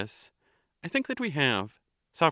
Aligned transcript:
I 0.83 0.87
think 0.87 1.05
that 1.05 1.19
we 1.19 1.29
have. 1.29 1.73
Soc. 2.13 2.19